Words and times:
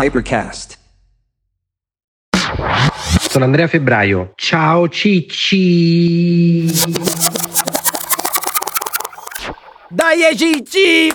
Hypercast. 0.00 0.78
Sono 3.28 3.44
Andrea 3.44 3.66
Febbraio. 3.66 4.30
Ciao 4.36 4.88
Cicci. 4.88 6.70
Dai 9.88 10.36
Cicci! 10.36 11.12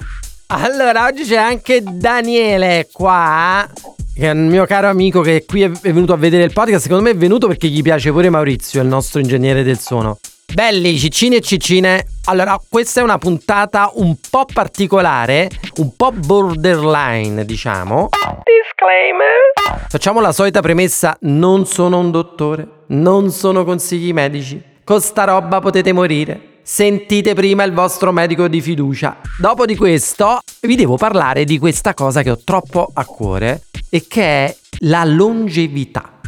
Allora, 0.47 1.05
oggi 1.05 1.23
c'è 1.23 1.37
anche 1.37 1.81
Daniele 1.81 2.89
qua, 2.91 3.65
che 4.13 4.27
è 4.27 4.31
un 4.31 4.47
mio 4.47 4.65
caro 4.65 4.89
amico 4.89 5.21
che 5.21 5.45
qui 5.47 5.61
è 5.61 5.69
venuto 5.69 6.11
a 6.11 6.17
vedere 6.17 6.43
il 6.43 6.51
podcast. 6.51 6.81
Secondo 6.81 7.03
me 7.03 7.11
è 7.11 7.15
venuto 7.15 7.47
perché 7.47 7.69
gli 7.69 7.81
piace 7.81 8.11
pure 8.11 8.29
Maurizio, 8.29 8.81
il 8.81 8.87
nostro 8.89 9.21
ingegnere 9.21 9.63
del 9.63 9.79
suono. 9.79 10.19
Belli, 10.53 10.99
ciccini 10.99 11.37
e 11.37 11.41
ciccine. 11.41 12.05
Allora, 12.25 12.61
questa 12.69 12.99
è 12.99 13.03
una 13.03 13.17
puntata 13.17 13.89
un 13.95 14.15
po' 14.29 14.45
particolare, 14.45 15.49
un 15.77 15.95
po' 15.95 16.11
borderline, 16.11 17.43
diciamo. 17.43 18.09
Disclaimer. 18.43 19.87
Facciamo 19.89 20.21
la 20.21 20.31
solita 20.31 20.61
premessa, 20.61 21.17
non 21.21 21.65
sono 21.65 21.97
un 21.97 22.11
dottore, 22.11 22.67
non 22.89 23.31
sono 23.31 23.63
consigli 23.63 24.13
medici. 24.13 24.61
Con 24.83 25.01
sta 25.01 25.23
roba 25.23 25.59
potete 25.59 25.91
morire. 25.91 26.59
Sentite 26.61 27.33
prima 27.33 27.63
il 27.63 27.73
vostro 27.73 28.11
medico 28.11 28.47
di 28.47 28.61
fiducia. 28.61 29.21
Dopo 29.39 29.65
di 29.65 29.75
questo, 29.75 30.41
vi 30.61 30.75
devo 30.75 30.97
parlare 30.97 31.45
di 31.45 31.57
questa 31.57 31.95
cosa 31.95 32.21
che 32.21 32.29
ho 32.29 32.37
troppo 32.43 32.91
a 32.93 33.03
cuore 33.05 33.63
e 33.89 34.05
che 34.07 34.23
è 34.23 34.55
la 34.81 35.03
longevità. 35.03 36.19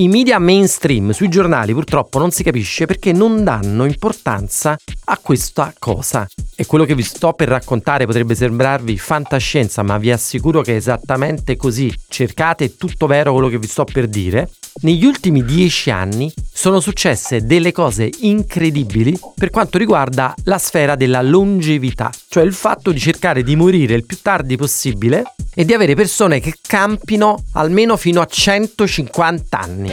I 0.00 0.06
media 0.06 0.38
mainstream 0.38 1.10
sui 1.10 1.28
giornali 1.28 1.72
purtroppo 1.72 2.20
non 2.20 2.30
si 2.30 2.44
capisce 2.44 2.86
perché 2.86 3.10
non 3.10 3.42
danno 3.42 3.84
importanza 3.84 4.76
a 5.06 5.18
questa 5.18 5.74
cosa. 5.76 6.24
E 6.54 6.66
quello 6.66 6.84
che 6.84 6.94
vi 6.94 7.02
sto 7.02 7.32
per 7.32 7.48
raccontare 7.48 8.06
potrebbe 8.06 8.36
sembrarvi 8.36 8.96
fantascienza, 8.96 9.82
ma 9.82 9.98
vi 9.98 10.12
assicuro 10.12 10.62
che 10.62 10.74
è 10.74 10.76
esattamente 10.76 11.56
così. 11.56 11.92
Cercate 12.06 12.76
tutto 12.76 13.08
vero 13.08 13.32
quello 13.32 13.48
che 13.48 13.58
vi 13.58 13.66
sto 13.66 13.82
per 13.82 14.06
dire 14.06 14.48
negli 14.80 15.04
ultimi 15.04 15.44
dieci 15.44 15.90
anni 15.90 16.32
sono 16.52 16.78
successe 16.78 17.44
delle 17.44 17.72
cose 17.72 18.08
incredibili 18.20 19.18
per 19.34 19.50
quanto 19.50 19.76
riguarda 19.76 20.32
la 20.44 20.58
sfera 20.58 20.94
della 20.94 21.20
longevità, 21.20 22.12
cioè 22.28 22.42
il 22.42 22.52
fatto 22.52 22.92
di 22.92 22.98
cercare 22.98 23.42
di 23.42 23.56
morire 23.56 23.94
il 23.94 24.04
più 24.04 24.18
tardi 24.20 24.56
possibile 24.56 25.22
e 25.54 25.64
di 25.64 25.72
avere 25.72 25.94
persone 25.94 26.40
che 26.40 26.54
campino 26.60 27.42
almeno 27.54 27.96
fino 27.96 28.20
a 28.20 28.26
150 28.26 29.58
anni. 29.58 29.92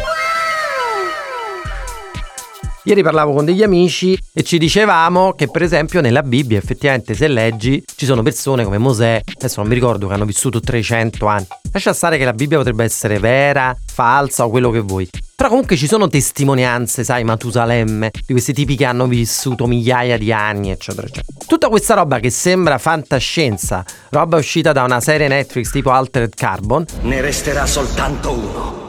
Ieri 2.88 3.02
parlavo 3.02 3.34
con 3.34 3.46
degli 3.46 3.64
amici 3.64 4.16
e 4.32 4.44
ci 4.44 4.60
dicevamo 4.60 5.34
che 5.34 5.48
per 5.48 5.64
esempio 5.64 6.02
nella 6.02 6.22
Bibbia 6.22 6.60
effettivamente 6.60 7.16
se 7.16 7.28
leggi 7.28 7.84
ci 7.96 8.06
sono 8.06 8.22
persone 8.22 8.64
come 8.64 8.78
Mosè, 8.78 9.22
adesso 9.38 9.60
non 9.60 9.70
mi 9.70 9.74
ricordo 9.74 10.08
che 10.08 10.14
hanno 10.14 10.26
vissuto 10.26 10.60
300 10.60 11.26
anni. 11.26 11.48
Lascia 11.72 11.94
stare 11.94 12.20
che 12.20 12.26
la 12.26 12.34
Bibbia 12.34 12.58
potrebbe 12.60 12.84
essere 12.84 13.18
vera, 13.18 13.76
falsa 13.92 14.46
o 14.46 14.52
quello 14.52 14.70
che 14.70 14.82
vuoi. 14.82 15.10
Però 15.36 15.50
comunque 15.50 15.78
ci 15.78 15.88
sono 15.88 16.08
testimonianze, 16.08 17.04
sai, 17.04 17.24
Matusalemme, 17.24 18.12
di 18.24 18.34
questi 18.34 18.54
tipi 18.54 18.76
che 18.76 18.86
hanno 18.86 19.08
vissuto 19.08 19.66
migliaia 19.66 20.20
di 20.20 20.32
anni, 20.32 20.70
eccetera, 20.70 21.08
eccetera. 21.08 21.40
Tutta 21.48 21.70
questa 21.70 21.96
roba 21.96 22.20
che 22.20 22.30
sembra 22.30 22.78
fantascienza, 22.78 23.84
roba 24.12 24.38
uscita 24.38 24.72
da 24.74 24.84
una 24.84 25.02
serie 25.02 25.28
Netflix 25.28 25.72
tipo 25.72 25.90
Altered 25.90 26.36
Carbon, 26.36 26.86
ne 27.02 27.20
resterà 27.20 27.66
soltanto 27.66 28.32
uno. 28.32 28.85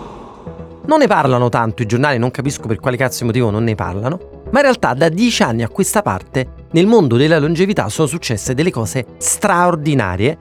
Non 0.87 0.99
ne 0.99 1.09
parlano 1.09 1.49
tanto 1.49 1.83
i 1.83 1.87
giornali, 1.87 2.17
non 2.17 2.31
capisco 2.31 2.69
per 2.69 2.79
quale 2.79 2.97
cazzo 2.97 3.25
motivo 3.25 3.51
non 3.51 3.65
ne 3.65 3.75
parlano, 3.75 4.45
ma 4.51 4.59
in 4.59 4.65
realtà 4.67 4.95
da 4.95 5.09
dieci 5.09 5.43
anni 5.43 5.65
a 5.65 5.69
questa 5.69 6.01
parte 6.01 6.67
nel 6.71 6.87
mondo 6.87 7.17
della 7.17 7.41
longevità 7.41 7.89
sono 7.89 8.07
successe 8.07 8.55
delle 8.55 8.71
cose 8.71 9.05
straordinarie 9.19 10.39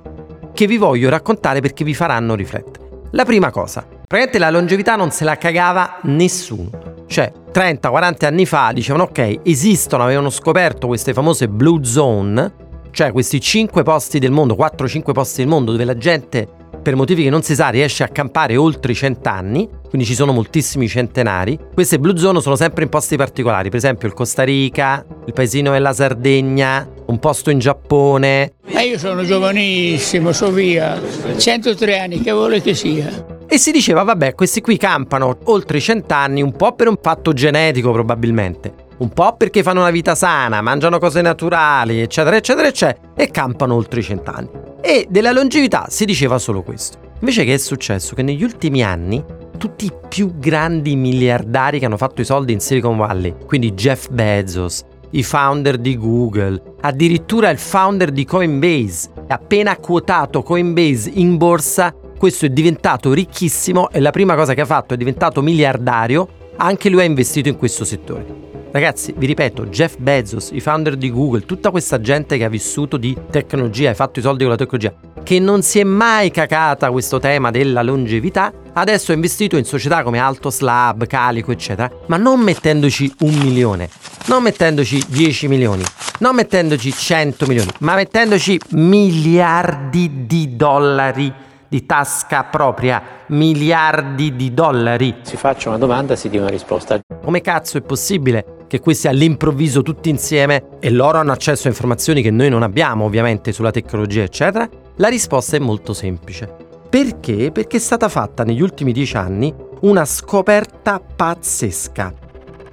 che 0.53 0.67
vi 0.67 0.77
voglio 0.77 1.09
raccontare 1.09 1.61
perché 1.61 1.83
vi 1.83 1.95
faranno 1.95 2.35
riflettere. 2.35 2.85
La 3.11 3.25
prima 3.25 3.49
cosa, 3.49 3.81
praticamente 3.81 4.37
la 4.37 4.51
longevità 4.51 4.95
non 4.95 5.09
se 5.09 5.23
la 5.23 5.35
cagava 5.35 5.97
nessuno. 6.03 6.69
Cioè, 7.07 7.31
30-40 7.51 8.25
anni 8.25 8.45
fa 8.45 8.71
dicevano 8.71 9.05
ok, 9.05 9.39
esistono, 9.43 10.03
avevano 10.03 10.29
scoperto 10.29 10.85
queste 10.85 11.13
famose 11.13 11.47
blue 11.47 11.83
zone, 11.83 12.53
cioè 12.91 13.11
questi 13.11 13.41
5 13.41 13.81
posti 13.81 14.19
del 14.19 14.31
mondo, 14.31 14.55
4-5 14.55 15.11
posti 15.11 15.41
del 15.41 15.49
mondo 15.49 15.71
dove 15.71 15.85
la 15.85 15.97
gente 15.97 16.49
per 16.85 16.95
motivi 16.95 17.23
che 17.23 17.31
non 17.31 17.41
si 17.41 17.55
sa 17.55 17.69
riesce 17.69 18.03
a 18.03 18.09
campare 18.09 18.55
oltre 18.57 18.91
i 18.91 18.95
cent'anni, 18.95 19.67
quindi 19.89 20.05
ci 20.05 20.13
sono 20.13 20.31
moltissimi 20.33 20.87
centenari. 20.87 21.57
Queste 21.73 21.97
blue 21.97 22.15
zone 22.15 22.41
sono 22.41 22.55
sempre 22.55 22.83
in 22.83 22.89
posti 22.89 23.15
particolari, 23.15 23.69
per 23.69 23.79
esempio 23.79 24.07
il 24.07 24.13
Costa 24.13 24.43
Rica, 24.43 25.03
il 25.25 25.33
paesino 25.33 25.71
della 25.71 25.93
Sardegna, 25.93 26.87
un 27.07 27.17
posto 27.17 27.49
in 27.49 27.57
Giappone. 27.57 28.53
Ma 28.71 28.81
io 28.81 28.99
sono 28.99 29.23
giovanissimo, 29.23 30.31
so 30.31 30.51
via, 30.51 31.01
103 31.35 31.97
anni, 31.97 32.21
che 32.21 32.31
vuole 32.31 32.61
che 32.61 32.75
sia. 32.75 33.09
E 33.47 33.57
si 33.57 33.71
diceva, 33.71 34.03
vabbè, 34.03 34.35
questi 34.35 34.61
qui 34.61 34.77
campano 34.77 35.39
oltre 35.45 35.79
i 35.79 35.81
cent'anni, 35.81 36.43
un 36.43 36.55
po' 36.55 36.73
per 36.73 36.87
un 36.87 36.99
fatto 37.01 37.33
genetico 37.33 37.91
probabilmente, 37.91 38.71
un 38.97 39.09
po' 39.09 39.35
perché 39.35 39.63
fanno 39.63 39.79
una 39.79 39.89
vita 39.89 40.13
sana, 40.13 40.61
mangiano 40.61 40.99
cose 40.99 41.23
naturali, 41.23 41.99
eccetera, 41.99 42.35
eccetera, 42.35 42.67
eccetera, 42.67 43.13
e 43.15 43.31
campano 43.31 43.73
oltre 43.73 44.01
i 44.01 44.03
cent'anni. 44.03 44.73
E 44.87 45.07
della 45.09 45.31
longevità 45.31 45.87
si 45.89 46.05
diceva 46.05 46.37
solo 46.37 46.61
questo. 46.61 46.99
Invece 47.21 47.43
che 47.43 47.55
è 47.55 47.57
successo? 47.57 48.13
Che 48.13 48.21
negli 48.21 48.43
ultimi 48.43 48.83
anni 48.83 49.23
tutti 49.57 49.85
i 49.85 49.91
più 50.07 50.37
grandi 50.37 50.95
miliardari 50.95 51.79
che 51.79 51.85
hanno 51.85 51.97
fatto 51.97 52.21
i 52.21 52.23
soldi 52.23 52.53
in 52.53 52.59
Silicon 52.59 52.95
Valley, 52.95 53.33
quindi 53.47 53.71
Jeff 53.71 54.09
Bezos, 54.09 54.83
i 55.09 55.23
founder 55.23 55.79
di 55.79 55.97
Google, 55.97 56.61
addirittura 56.81 57.49
il 57.49 57.57
founder 57.57 58.11
di 58.11 58.25
Coinbase, 58.25 59.09
appena 59.27 59.75
quotato 59.77 60.43
Coinbase 60.43 61.09
in 61.15 61.35
borsa, 61.37 61.91
questo 62.15 62.45
è 62.45 62.49
diventato 62.49 63.11
ricchissimo 63.11 63.89
e 63.89 63.99
la 63.99 64.11
prima 64.11 64.35
cosa 64.35 64.53
che 64.53 64.61
ha 64.61 64.65
fatto 64.65 64.93
è 64.93 64.97
diventato 64.97 65.41
miliardario, 65.41 66.27
anche 66.57 66.89
lui 66.89 67.01
ha 67.01 67.05
investito 67.05 67.49
in 67.49 67.57
questo 67.57 67.85
settore. 67.85 68.54
Ragazzi, 68.75 69.13
vi 69.15 69.25
ripeto, 69.25 69.67
Jeff 69.67 69.95
Bezos, 69.95 70.49
i 70.51 70.59
founder 70.59 70.97
di 70.97 71.09
Google, 71.09 71.45
tutta 71.45 71.71
questa 71.71 72.01
gente 72.01 72.35
che 72.35 72.43
ha 72.43 72.49
vissuto 72.49 72.97
di 72.97 73.15
tecnologia, 73.31 73.91
ha 73.91 73.93
fatto 73.93 74.19
i 74.19 74.21
soldi 74.21 74.43
con 74.43 74.51
la 74.51 74.57
tecnologia, 74.57 74.93
che 75.23 75.39
non 75.39 75.61
si 75.61 75.79
è 75.79 75.85
mai 75.85 76.29
cacata 76.29 76.91
questo 76.91 77.17
tema 77.17 77.51
della 77.51 77.81
longevità, 77.81 78.51
adesso 78.73 79.13
ha 79.13 79.15
investito 79.15 79.55
in 79.55 79.63
società 79.63 80.03
come 80.03 80.19
Altos 80.19 80.59
Lab, 80.59 81.07
Calico, 81.07 81.53
eccetera, 81.53 81.89
ma 82.07 82.17
non 82.17 82.41
mettendoci 82.41 83.09
un 83.19 83.35
milione, 83.35 83.87
non 84.25 84.43
mettendoci 84.43 85.01
10 85.07 85.47
milioni, 85.47 85.83
non 86.19 86.35
mettendoci 86.35 86.91
100 86.91 87.45
milioni, 87.45 87.69
ma 87.79 87.95
mettendoci 87.95 88.59
miliardi 88.71 90.25
di 90.25 90.57
dollari 90.57 91.33
di 91.67 91.85
tasca 91.85 92.43
propria, 92.43 93.01
miliardi 93.27 94.35
di 94.35 94.53
dollari. 94.53 95.15
Si 95.23 95.35
faccia 95.35 95.69
una 95.69 95.77
domanda, 95.77 96.15
si 96.15 96.29
dia 96.29 96.39
una 96.39 96.49
risposta. 96.49 96.99
Come 97.23 97.41
cazzo 97.41 97.77
è 97.77 97.81
possibile 97.81 98.54
che 98.67 98.79
questi 98.79 99.07
all'improvviso 99.07 99.81
tutti 99.81 100.09
insieme 100.09 100.67
e 100.79 100.89
loro 100.89 101.17
hanno 101.17 101.31
accesso 101.31 101.67
a 101.67 101.71
informazioni 101.71 102.21
che 102.21 102.31
noi 102.31 102.49
non 102.49 102.63
abbiamo 102.63 103.05
ovviamente 103.05 103.51
sulla 103.51 103.71
tecnologia 103.71 104.23
eccetera? 104.23 104.67
La 104.97 105.07
risposta 105.07 105.55
è 105.55 105.59
molto 105.59 105.93
semplice. 105.93 106.49
Perché? 106.89 107.51
Perché 107.51 107.77
è 107.77 107.79
stata 107.79 108.07
fatta 108.07 108.43
negli 108.43 108.61
ultimi 108.61 108.91
dieci 108.91 109.17
anni 109.17 109.53
una 109.81 110.05
scoperta 110.05 110.99
pazzesca. 110.99 112.13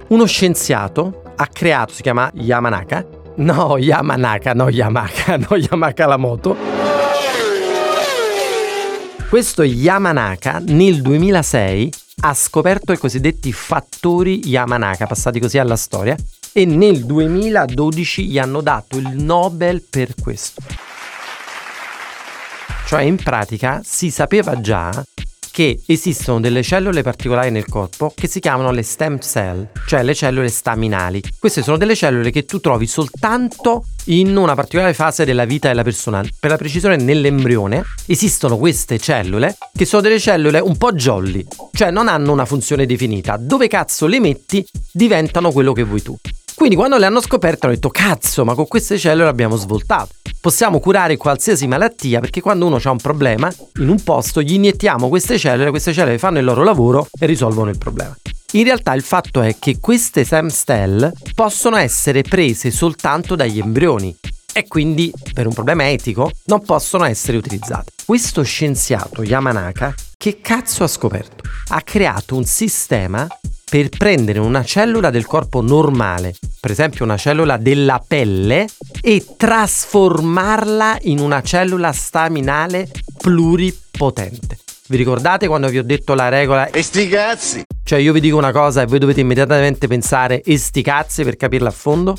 Uno 0.07 0.25
scienziato 0.25 1.23
ha 1.35 1.47
creato, 1.47 1.93
si 1.93 2.01
chiama 2.01 2.31
Yamanaka, 2.33 3.05
no 3.35 3.77
Yamanaka, 3.77 4.53
no 4.53 4.69
Yamaka, 4.69 5.37
no 5.49 5.55
Yamaka 5.55 6.05
la 6.05 6.17
moto. 6.17 6.55
Questo 9.29 9.63
Yamanaka 9.63 10.61
nel 10.63 11.01
2006 11.01 11.91
ha 12.25 12.33
scoperto 12.33 12.93
i 12.93 12.97
cosiddetti 12.97 13.51
fattori 13.51 14.47
Yamanaka, 14.47 15.05
passati 15.07 15.41
così 15.41 15.57
alla 15.57 15.75
storia, 15.75 16.15
e 16.53 16.65
nel 16.65 17.05
2012 17.05 18.27
gli 18.27 18.39
hanno 18.39 18.61
dato 18.61 18.97
il 18.97 19.09
Nobel 19.09 19.81
per 19.81 20.13
questo. 20.21 20.61
Cioè 22.85 23.01
in 23.01 23.17
pratica 23.17 23.81
si 23.83 24.09
sapeva 24.09 24.61
già 24.61 25.03
che 25.53 25.83
esistono 25.85 26.39
delle 26.39 26.63
cellule 26.63 27.03
particolari 27.03 27.51
nel 27.51 27.67
corpo 27.67 28.11
che 28.15 28.27
si 28.27 28.39
chiamano 28.39 28.71
le 28.71 28.81
stem 28.81 29.19
cell, 29.19 29.67
cioè 29.85 30.01
le 30.01 30.15
cellule 30.15 30.49
staminali. 30.49 31.21
Queste 31.37 31.61
sono 31.61 31.77
delle 31.77 31.93
cellule 31.93 32.31
che 32.31 32.43
tu 32.45 32.59
trovi 32.59 32.87
soltanto 32.87 33.85
in 34.05 34.35
una 34.35 34.55
particolare 34.55 34.95
fase 34.95 35.25
della 35.25 35.45
vita 35.45 35.67
della 35.67 35.83
persona. 35.83 36.23
Per 36.39 36.49
la 36.49 36.57
precisione, 36.57 36.95
nell'embrione 36.95 37.83
esistono 38.07 38.57
queste 38.57 38.97
cellule 38.97 39.55
che 39.71 39.85
sono 39.85 40.01
delle 40.01 40.19
cellule 40.19 40.57
un 40.57 40.75
po' 40.75 40.91
jolly, 40.93 41.45
cioè 41.71 41.91
non 41.91 42.07
hanno 42.07 42.31
una 42.31 42.45
funzione 42.45 42.87
definita. 42.87 43.37
Dove 43.37 43.67
cazzo 43.67 44.07
le 44.07 44.19
metti 44.19 44.65
diventano 44.91 45.51
quello 45.51 45.71
che 45.71 45.83
vuoi 45.83 46.01
tu. 46.01 46.17
Quindi 46.63 46.79
quando 46.79 46.97
le 46.97 47.07
hanno 47.07 47.19
scoperte 47.19 47.65
hanno 47.65 47.75
detto 47.75 47.89
cazzo, 47.89 48.45
ma 48.45 48.53
con 48.53 48.67
queste 48.67 48.97
cellule 48.97 49.27
abbiamo 49.27 49.57
svoltato. 49.57 50.13
Possiamo 50.39 50.79
curare 50.79 51.17
qualsiasi 51.17 51.67
malattia 51.67 52.21
perché 52.21 52.39
quando 52.39 52.65
uno 52.65 52.79
ha 52.81 52.89
un 52.89 52.99
problema 53.01 53.51
in 53.79 53.89
un 53.89 54.01
posto 54.01 54.41
gli 54.41 54.53
iniettiamo 54.53 55.09
queste 55.09 55.37
cellule, 55.37 55.71
queste 55.71 55.91
cellule 55.91 56.17
fanno 56.17 56.39
il 56.39 56.45
loro 56.45 56.63
lavoro 56.63 57.05
e 57.19 57.25
risolvono 57.25 57.69
il 57.69 57.77
problema. 57.77 58.15
In 58.53 58.63
realtà 58.63 58.93
il 58.93 59.01
fatto 59.01 59.41
è 59.41 59.57
che 59.59 59.79
queste 59.81 60.23
stem 60.23 61.11
possono 61.35 61.75
essere 61.75 62.21
prese 62.21 62.71
soltanto 62.71 63.35
dagli 63.35 63.59
embrioni. 63.59 64.15
e 64.55 64.65
quindi 64.65 65.11
per 65.33 65.47
un 65.47 65.53
problema 65.53 65.89
etico 65.89 66.31
non 66.45 66.63
possono 66.63 67.03
essere 67.03 67.35
utilizzate. 67.35 67.91
Questo 68.05 68.41
scienziato 68.43 69.21
Yamanaka 69.21 69.93
che 70.15 70.39
cazzo 70.39 70.85
ha 70.85 70.87
scoperto? 70.87 71.43
Ha 71.69 71.81
creato 71.81 72.37
un 72.37 72.45
sistema 72.45 73.27
per 73.73 73.89
prendere 73.89 74.37
una 74.37 74.63
cellula 74.63 75.09
del 75.09 75.25
corpo 75.25 75.59
normale, 75.59 76.35
per 76.59 76.69
esempio 76.69 77.05
una 77.05 77.17
cellula 77.17 77.57
della 77.57 77.99
pelle, 78.07 78.67
e 79.01 79.25
trasformarla 79.35 80.99
in 81.01 81.17
una 81.17 81.41
cellula 81.41 81.91
staminale 81.91 82.87
pluripotente. 83.17 84.59
Vi 84.89 84.95
ricordate 84.95 85.47
quando 85.47 85.69
vi 85.69 85.79
ho 85.79 85.83
detto 85.83 86.13
la 86.13 86.29
regola? 86.29 86.69
E 86.69 86.83
sti 86.83 87.07
cazzi! 87.07 87.63
Cioè 87.83 87.97
io 87.97 88.13
vi 88.13 88.19
dico 88.19 88.37
una 88.37 88.51
cosa 88.51 88.83
e 88.83 88.85
voi 88.85 88.99
dovete 88.99 89.21
immediatamente 89.21 89.87
pensare 89.87 90.43
e 90.43 90.55
sti 90.55 90.83
cazzi 90.83 91.23
per 91.23 91.35
capirla 91.35 91.69
a 91.69 91.71
fondo? 91.71 92.15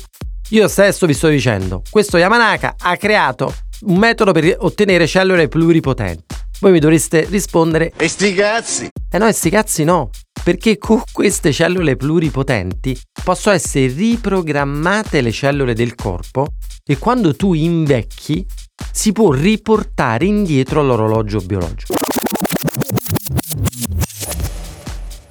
Io 0.49 0.67
stesso 0.67 1.05
vi 1.05 1.13
sto 1.13 1.29
dicendo, 1.29 1.83
questo 1.89 2.17
Yamanaka 2.17 2.75
ha 2.77 2.97
creato 2.97 3.55
un 3.83 3.95
metodo 3.95 4.33
per 4.33 4.57
ottenere 4.59 5.07
cellule 5.07 5.47
pluripotenti. 5.47 6.35
Voi 6.59 6.73
mi 6.73 6.79
dovreste 6.79 7.25
rispondere 7.29 7.93
E 7.95 8.09
sti 8.09 8.33
cazzi! 8.33 8.89
eh 9.09 9.17
no, 9.17 9.25
e 9.25 9.31
sti 9.31 9.49
cazzi 9.49 9.85
no, 9.85 10.09
perché 10.45 10.77
con 10.77 11.01
queste 11.11 11.51
cellule 11.51 11.95
pluripotenti 11.95 12.95
possono 13.23 13.55
essere 13.55 13.87
riprogrammate 13.87 15.21
le 15.21 15.31
cellule 15.31 15.73
del 15.73 15.95
corpo 15.95 16.49
e 16.85 16.99
quando 16.99 17.35
tu 17.35 17.55
invecchi 17.55 18.45
si 18.91 19.11
può 19.11 19.31
riportare 19.31 20.25
indietro 20.25 20.83
l'orologio 20.83 21.39
biologico. 21.39 21.95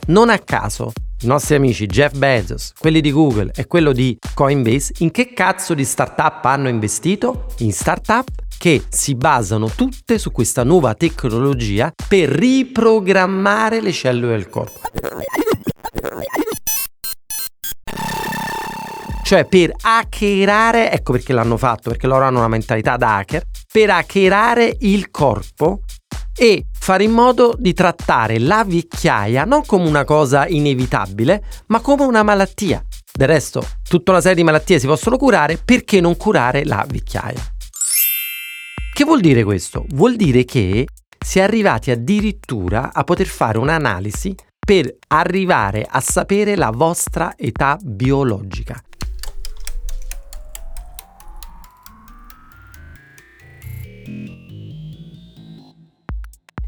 Non 0.06 0.30
a 0.30 0.38
caso, 0.40 0.90
i 1.20 1.26
nostri 1.26 1.54
amici 1.54 1.86
Jeff 1.86 2.16
Bezos, 2.16 2.72
quelli 2.76 3.00
di 3.00 3.12
Google 3.12 3.52
e 3.54 3.68
quello 3.68 3.92
di 3.92 4.18
Coinbase, 4.34 4.94
in 4.98 5.12
che 5.12 5.32
cazzo 5.32 5.74
di 5.74 5.84
startup 5.84 6.44
hanno 6.44 6.68
investito? 6.68 7.46
In 7.58 7.72
startup 7.72 8.28
che 8.64 8.82
si 8.88 9.14
basano 9.14 9.68
tutte 9.68 10.16
su 10.16 10.32
questa 10.32 10.64
nuova 10.64 10.94
tecnologia 10.94 11.92
per 12.08 12.30
riprogrammare 12.30 13.82
le 13.82 13.92
cellule 13.92 14.36
del 14.36 14.48
corpo. 14.48 14.80
Cioè 19.22 19.44
per 19.44 19.70
hackerare, 19.82 20.90
ecco 20.90 21.12
perché 21.12 21.34
l'hanno 21.34 21.58
fatto, 21.58 21.90
perché 21.90 22.06
loro 22.06 22.24
hanno 22.24 22.38
una 22.38 22.48
mentalità 22.48 22.96
da 22.96 23.18
hacker, 23.18 23.42
per 23.70 23.90
hackerare 23.90 24.74
il 24.80 25.10
corpo 25.10 25.80
e 26.34 26.64
fare 26.72 27.04
in 27.04 27.12
modo 27.12 27.54
di 27.58 27.74
trattare 27.74 28.38
la 28.38 28.64
vecchiaia 28.66 29.44
non 29.44 29.66
come 29.66 29.86
una 29.86 30.04
cosa 30.04 30.46
inevitabile, 30.48 31.44
ma 31.66 31.80
come 31.80 32.04
una 32.04 32.22
malattia. 32.22 32.82
Del 33.12 33.28
resto, 33.28 33.62
tutta 33.86 34.12
una 34.12 34.22
serie 34.22 34.36
di 34.36 34.42
malattie 34.42 34.78
si 34.78 34.86
possono 34.86 35.18
curare, 35.18 35.58
perché 35.62 36.00
non 36.00 36.16
curare 36.16 36.64
la 36.64 36.82
vecchiaia? 36.88 37.53
Che 38.94 39.02
vuol 39.02 39.18
dire 39.18 39.42
questo? 39.42 39.86
Vuol 39.88 40.14
dire 40.14 40.44
che 40.44 40.86
si 41.18 41.40
è 41.40 41.42
arrivati 41.42 41.90
addirittura 41.90 42.92
a 42.92 43.02
poter 43.02 43.26
fare 43.26 43.58
un'analisi 43.58 44.32
per 44.64 44.98
arrivare 45.08 45.84
a 45.84 45.98
sapere 45.98 46.54
la 46.54 46.70
vostra 46.70 47.34
età 47.36 47.76
biologica. 47.82 48.80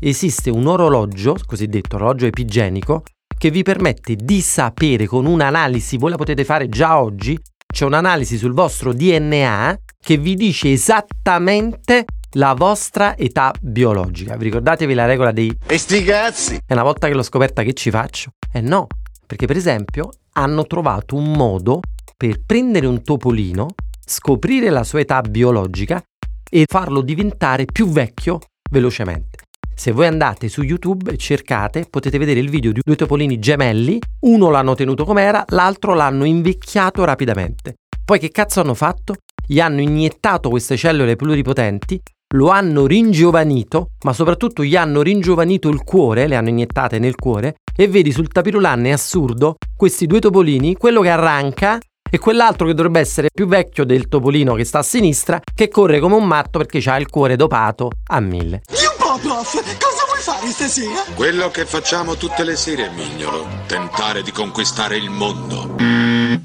Esiste 0.00 0.50
un 0.50 0.67
orologio, 0.67 1.37
cosiddetto 1.46 1.94
orologio 1.94 2.26
epigenico, 2.26 3.05
che 3.38 3.50
vi 3.50 3.62
permette 3.62 4.17
di 4.17 4.40
sapere 4.40 5.06
con 5.06 5.26
un'analisi, 5.26 5.96
voi 5.96 6.11
la 6.11 6.17
potete 6.17 6.44
fare 6.44 6.69
già 6.69 7.00
oggi, 7.00 7.38
c'è 7.72 7.84
un'analisi 7.84 8.37
sul 8.37 8.52
vostro 8.52 8.93
DNA 8.93 9.79
che 10.00 10.17
vi 10.17 10.34
dice 10.34 10.72
esattamente 10.72 12.05
la 12.32 12.55
vostra 12.55 13.17
età 13.17 13.52
biologica. 13.61 14.37
Vi 14.37 14.44
ricordatevi 14.44 14.94
la 14.94 15.06
regola 15.06 15.32
dei 15.32 15.56
E 15.67 15.78
sti 15.78 16.05
cazzi! 16.05 16.55
e 16.55 16.75
una 16.75 16.82
volta 16.82 17.08
che 17.08 17.14
l'ho 17.14 17.23
scoperta 17.23 17.62
che 17.62 17.73
ci 17.73 17.90
faccio? 17.90 18.31
Eh 18.52 18.61
no, 18.61 18.87
perché 19.26 19.46
per 19.46 19.56
esempio 19.56 20.11
hanno 20.32 20.67
trovato 20.67 21.17
un 21.17 21.32
modo 21.32 21.81
per 22.17 22.43
prendere 22.44 22.87
un 22.87 23.02
topolino, 23.02 23.69
scoprire 24.05 24.70
la 24.70 24.84
sua 24.84 25.00
età 25.00 25.20
biologica 25.20 26.02
e 26.49 26.64
farlo 26.67 27.00
diventare 27.00 27.64
più 27.64 27.88
vecchio 27.88 28.38
velocemente. 28.70 29.44
Se 29.75 29.93
voi 29.93 30.06
andate 30.06 30.49
su 30.49 30.62
YouTube 30.62 31.12
e 31.12 31.19
cercate, 31.19 31.87
potete 31.90 32.17
vedere 32.17 32.40
il 32.40 32.49
video 32.49 32.72
di 32.72 32.81
due 32.82 32.96
topolini 32.96 33.38
gemelli, 33.38 33.99
uno 34.20 34.49
l'hanno 34.49 34.75
tenuto 34.75 35.05
com'era, 35.05 35.44
l'altro 35.49 35.93
l'hanno 35.93 36.25
invecchiato 36.25 37.05
rapidamente. 37.05 37.75
Poi 38.02 38.19
che 38.19 38.31
cazzo 38.31 38.61
hanno 38.61 38.72
fatto? 38.72 39.17
Gli 39.46 39.61
hanno 39.61 39.82
iniettato 39.82 40.49
queste 40.49 40.79
cellule 40.79 41.14
pluripotenti, 41.14 42.00
lo 42.34 42.49
hanno 42.49 42.87
ringiovanito, 42.87 43.90
ma 44.05 44.12
soprattutto 44.12 44.64
gli 44.64 44.75
hanno 44.75 45.02
ringiovanito 45.02 45.69
il 45.69 45.84
cuore, 45.84 46.26
le 46.26 46.34
hanno 46.34 46.49
iniettate 46.49 46.99
nel 46.99 47.14
cuore, 47.14 47.56
e 47.75 47.87
vedi 47.87 48.11
sul 48.11 48.28
tapirulan 48.28 48.87
è 48.87 48.90
assurdo, 48.90 49.56
questi 49.76 50.06
due 50.06 50.19
topolini, 50.19 50.75
quello 50.75 51.02
che 51.02 51.11
arranca 51.11 51.78
e 52.11 52.19
quell'altro 52.19 52.67
che 52.67 52.75
dovrebbe 52.75 53.00
essere 53.00 53.28
più 53.32 53.46
vecchio 53.46 53.84
del 53.84 54.08
topolino 54.08 54.55
che 54.55 54.64
sta 54.64 54.81
a 54.81 54.82
sinistra, 54.82 55.40
che 55.55 55.69
corre 55.69 56.00
come 56.00 56.17
un 56.17 56.26
matto 56.26 56.58
perché 56.58 56.78
ha 56.90 56.96
il 56.96 57.08
cuore 57.08 57.37
dopato 57.37 57.90
a 58.08 58.20
mille. 58.20 58.62
Po', 58.99 59.19
prof, 59.20 59.52
cosa 59.52 60.05
vuoi 60.06 60.20
fare 60.20 60.49
stasera? 60.49 61.02
Quello 61.14 61.50
che 61.50 61.64
facciamo 61.64 62.17
tutte 62.17 62.43
le 62.43 62.56
sere, 62.56 62.90
mignolo. 62.90 63.46
Tentare 63.67 64.22
di 64.22 64.32
conquistare 64.32 64.96
il 64.96 65.11
mondo. 65.11 65.76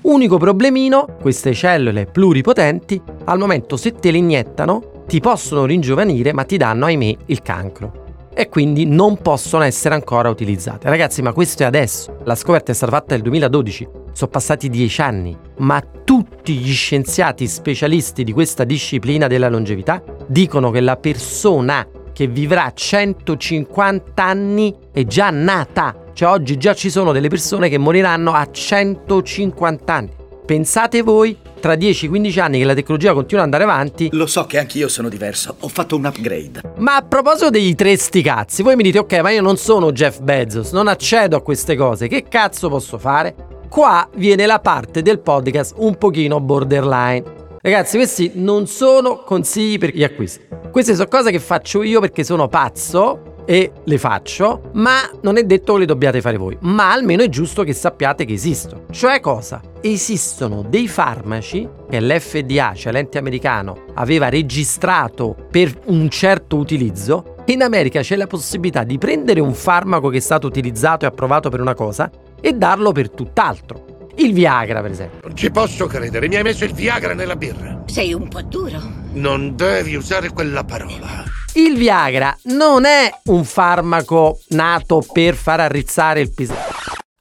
Unico 0.01 0.37
problemino, 0.37 1.17
queste 1.19 1.53
cellule 1.53 2.05
pluripotenti, 2.05 3.01
al 3.25 3.37
momento 3.37 3.77
se 3.77 3.93
te 3.93 4.11
le 4.11 4.17
iniettano, 4.17 4.90
ti 5.11 5.19
possono 5.19 5.65
ringiovanire 5.65 6.31
ma 6.31 6.45
ti 6.45 6.55
danno, 6.55 6.85
ahimè, 6.85 7.15
il 7.25 7.41
cancro. 7.41 8.29
E 8.33 8.47
quindi 8.47 8.85
non 8.85 9.17
possono 9.17 9.65
essere 9.65 9.93
ancora 9.93 10.29
utilizzate. 10.29 10.87
Ragazzi, 10.87 11.21
ma 11.21 11.33
questo 11.33 11.63
è 11.63 11.65
adesso. 11.65 12.19
La 12.23 12.33
scoperta 12.33 12.71
è 12.71 12.73
stata 12.73 12.93
fatta 12.93 13.15
nel 13.15 13.23
2012. 13.23 13.89
Sono 14.13 14.31
passati 14.31 14.69
dieci 14.69 15.01
anni. 15.01 15.37
Ma 15.57 15.83
tutti 16.05 16.53
gli 16.53 16.71
scienziati 16.71 17.45
specialisti 17.45 18.23
di 18.23 18.31
questa 18.31 18.63
disciplina 18.63 19.27
della 19.27 19.49
longevità 19.49 20.01
dicono 20.27 20.71
che 20.71 20.79
la 20.79 20.95
persona 20.95 21.85
che 22.13 22.27
vivrà 22.27 22.71
150 22.73 24.23
anni 24.23 24.73
è 24.93 25.03
già 25.03 25.29
nata. 25.29 26.05
Cioè 26.13 26.29
oggi 26.29 26.55
già 26.55 26.73
ci 26.73 26.89
sono 26.89 27.11
delle 27.11 27.27
persone 27.27 27.67
che 27.67 27.77
moriranno 27.77 28.31
a 28.31 28.49
150 28.49 29.93
anni. 29.93 30.11
Pensate 30.45 31.01
voi, 31.01 31.37
tra 31.61 31.75
10-15 31.75 32.39
anni 32.41 32.57
che 32.57 32.65
la 32.65 32.73
tecnologia 32.73 33.13
continua 33.13 33.43
ad 33.45 33.53
andare 33.53 33.63
avanti, 33.71 34.09
Lo 34.11 34.25
so 34.25 34.43
che 34.45 34.57
anch'io 34.57 34.89
sono 34.89 35.07
diverso, 35.07 35.55
ho 35.59 35.67
fatto 35.69 35.95
un 35.95 36.03
upgrade. 36.03 36.61
ma 36.79 36.97
a 36.97 37.01
proposito 37.03 37.49
dei 37.49 37.73
tre 37.75 37.95
sti 37.95 38.21
cazzi, 38.21 38.63
voi 38.63 38.75
mi 38.75 38.83
dite 38.83 38.99
ok, 38.99 39.19
ma 39.21 39.29
io 39.29 39.41
non 39.41 39.55
sono 39.55 39.93
Jeff 39.93 40.19
Bezos, 40.19 40.71
non 40.73 40.89
accedo 40.89 41.37
a 41.37 41.41
queste 41.41 41.75
cose, 41.77 42.09
che 42.09 42.23
cazzo 42.27 42.67
posso 42.67 42.97
fare? 42.97 43.33
Qua 43.69 44.09
viene 44.15 44.45
la 44.45 44.59
parte 44.59 45.01
del 45.01 45.19
podcast 45.21 45.75
un 45.77 45.95
pochino 45.97 46.41
borderline. 46.41 47.23
Ragazzi, 47.61 47.95
questi 47.95 48.31
non 48.35 48.65
sono 48.67 49.21
consigli 49.23 49.77
per 49.77 49.93
gli 49.95 50.03
acquisti. 50.03 50.45
Queste 50.71 50.95
sono 50.95 51.07
cose 51.07 51.31
che 51.31 51.39
faccio 51.39 51.83
io 51.83 51.99
perché 52.01 52.23
sono 52.23 52.47
pazzo 52.47 53.30
e 53.51 53.73
le 53.83 53.97
faccio, 53.97 54.69
ma 54.75 55.01
non 55.23 55.35
è 55.35 55.43
detto 55.43 55.73
che 55.73 55.79
le 55.79 55.85
dobbiate 55.85 56.21
fare 56.21 56.37
voi. 56.37 56.55
Ma 56.61 56.93
almeno 56.93 57.21
è 57.21 57.27
giusto 57.27 57.63
che 57.63 57.73
sappiate 57.73 58.23
che 58.23 58.31
esistono. 58.31 58.85
Cioè 58.89 59.19
cosa? 59.19 59.59
Esistono 59.81 60.61
dei 60.61 60.87
farmaci 60.87 61.67
che 61.89 61.99
l'FDA, 61.99 62.71
cioè 62.73 62.93
l'ente 62.93 63.17
americano, 63.17 63.87
aveva 63.95 64.29
registrato 64.29 65.35
per 65.51 65.77
un 65.87 66.09
certo 66.09 66.55
utilizzo. 66.55 67.35
In 67.47 67.61
America 67.61 67.99
c'è 67.99 68.15
la 68.15 68.25
possibilità 68.25 68.85
di 68.85 68.97
prendere 68.97 69.41
un 69.41 69.53
farmaco 69.53 70.07
che 70.07 70.17
è 70.17 70.21
stato 70.21 70.47
utilizzato 70.47 71.03
e 71.03 71.09
approvato 71.09 71.49
per 71.49 71.59
una 71.59 71.73
cosa 71.73 72.09
e 72.39 72.53
darlo 72.53 72.93
per 72.93 73.09
tutt'altro. 73.09 74.09
Il 74.15 74.31
Viagra, 74.31 74.79
per 74.79 74.91
esempio. 74.91 75.19
Non 75.23 75.35
ci 75.35 75.51
posso 75.51 75.87
credere, 75.87 76.29
mi 76.29 76.37
hai 76.37 76.43
messo 76.43 76.63
il 76.63 76.73
Viagra 76.73 77.13
nella 77.13 77.35
birra. 77.35 77.83
Sei 77.87 78.13
un 78.13 78.29
po' 78.29 78.43
duro. 78.43 78.79
Non 79.11 79.57
devi 79.57 79.95
usare 79.95 80.29
quella 80.29 80.63
parola. 80.63 81.40
Il 81.53 81.75
Viagra 81.75 82.35
non 82.43 82.85
è 82.85 83.11
un 83.25 83.43
farmaco 83.43 84.39
nato 84.49 85.05
per 85.11 85.35
far 85.35 85.59
arrizzare 85.59 86.21
il 86.21 86.31
pisello. 86.31 86.59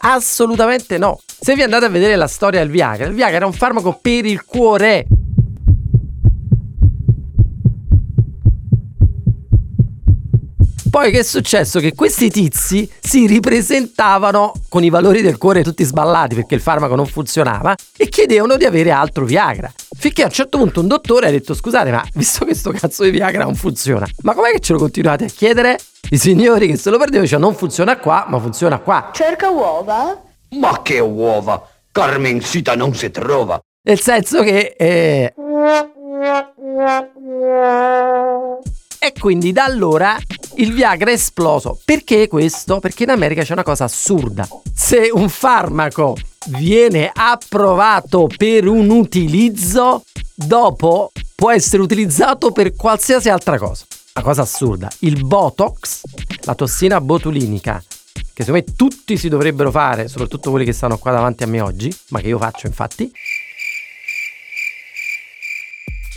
Assolutamente 0.02 0.98
no. 0.98 1.20
Se 1.26 1.54
vi 1.54 1.62
andate 1.62 1.86
a 1.86 1.88
vedere 1.88 2.14
la 2.14 2.28
storia 2.28 2.60
del 2.60 2.70
Viagra, 2.70 3.06
il 3.06 3.14
Viagra 3.14 3.36
era 3.36 3.46
un 3.46 3.52
farmaco 3.52 3.98
per 4.00 4.24
il 4.24 4.44
cuore. 4.44 5.06
Poi 10.90 11.10
che 11.10 11.20
è 11.20 11.22
successo? 11.22 11.80
Che 11.80 11.94
questi 11.94 12.30
tizi 12.30 12.88
si 13.00 13.26
ripresentavano 13.26 14.52
con 14.68 14.84
i 14.84 14.90
valori 14.90 15.22
del 15.22 15.38
cuore 15.38 15.62
tutti 15.62 15.82
sballati 15.82 16.36
perché 16.36 16.54
il 16.54 16.60
farmaco 16.60 16.94
non 16.94 17.06
funzionava 17.06 17.74
e 17.96 18.08
chiedevano 18.08 18.56
di 18.56 18.64
avere 18.64 18.90
altro 18.90 19.24
Viagra. 19.24 19.72
Finché 20.00 20.22
a 20.22 20.26
un 20.26 20.30
certo 20.30 20.56
punto 20.56 20.80
un 20.80 20.86
dottore 20.86 21.26
ha 21.26 21.30
detto 21.30 21.52
scusate 21.52 21.90
ma 21.90 22.02
visto 22.14 22.46
che 22.46 22.54
sto 22.54 22.70
cazzo 22.70 23.04
di 23.04 23.10
Viagra 23.10 23.44
non 23.44 23.54
funziona, 23.54 24.08
ma 24.22 24.32
com'è 24.32 24.50
che 24.50 24.60
ce 24.60 24.72
lo 24.72 24.78
continuate 24.78 25.26
a 25.26 25.28
chiedere? 25.28 25.78
I 26.08 26.16
signori 26.16 26.68
che 26.68 26.78
se 26.78 26.88
lo 26.88 26.96
perdevano 26.96 27.24
dicevano 27.24 27.48
non 27.48 27.54
funziona 27.58 27.98
qua 27.98 28.24
ma 28.26 28.40
funziona 28.40 28.78
qua. 28.78 29.10
Cerca 29.12 29.50
uova? 29.50 30.18
Ma 30.52 30.80
che 30.80 31.00
uova! 31.00 31.68
Carmencita 31.92 32.74
non 32.76 32.94
si 32.94 33.10
trova! 33.10 33.60
Nel 33.82 34.00
senso 34.00 34.42
che... 34.42 34.74
eh, 34.78 35.34
E 38.98 39.12
quindi 39.18 39.52
da 39.52 39.64
allora 39.64 40.16
il 40.56 40.72
Viagra 40.72 41.10
è 41.10 41.14
esploso. 41.14 41.78
Perché 41.84 42.26
questo? 42.26 42.80
Perché 42.80 43.02
in 43.02 43.10
America 43.10 43.42
c'è 43.42 43.52
una 43.52 43.62
cosa 43.62 43.84
assurda. 43.84 44.48
Se 44.74 45.10
un 45.12 45.28
farmaco 45.28 46.16
viene 46.48 47.10
approvato 47.12 48.26
per 48.34 48.66
un 48.66 48.88
utilizzo, 48.90 50.04
dopo 50.34 51.12
può 51.34 51.50
essere 51.50 51.82
utilizzato 51.82 52.50
per 52.52 52.74
qualsiasi 52.74 53.28
altra 53.28 53.58
cosa. 53.58 53.84
Una 54.14 54.24
cosa 54.24 54.42
assurda. 54.42 54.90
Il 55.00 55.24
Botox, 55.24 56.02
la 56.42 56.54
tossina 56.54 57.00
botulinica, 57.00 57.82
che 58.32 58.44
secondo 58.44 58.64
me 58.66 58.74
tutti 58.74 59.16
si 59.16 59.28
dovrebbero 59.28 59.70
fare, 59.70 60.08
soprattutto 60.08 60.50
quelli 60.50 60.64
che 60.64 60.72
stanno 60.72 60.98
qua 60.98 61.12
davanti 61.12 61.42
a 61.42 61.46
me 61.46 61.60
oggi, 61.60 61.94
ma 62.08 62.20
che 62.20 62.28
io 62.28 62.38
faccio 62.38 62.66
infatti. 62.66 63.10